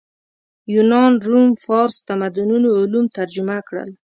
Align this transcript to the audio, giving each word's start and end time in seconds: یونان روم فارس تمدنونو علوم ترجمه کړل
یونان 0.73 1.13
روم 1.27 1.49
فارس 1.63 1.95
تمدنونو 2.07 2.69
علوم 2.79 3.05
ترجمه 3.17 3.57
کړل 3.67 3.89